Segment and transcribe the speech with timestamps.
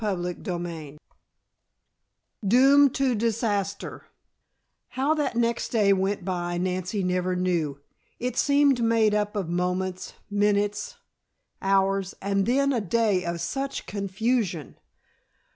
[0.03, 0.97] CHAPTER XVI
[2.47, 4.07] DOOMED TO DISASTER
[4.97, 7.79] How that next day went by Nancy never knew.
[8.19, 10.95] It seemed made up of moments, minutes,
[11.61, 14.79] hours, and then a day of such confusion!